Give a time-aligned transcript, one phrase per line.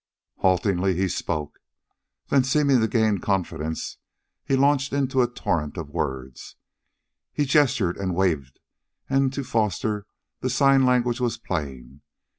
[0.37, 1.59] Haltingly he spoke.
[2.29, 3.97] Then, seeming to gain confidence,
[4.43, 6.55] he launched into a torrent of words.
[7.31, 8.59] He gestured and waved,
[9.11, 10.07] and, to Foster,
[10.39, 12.01] the sign language was plain.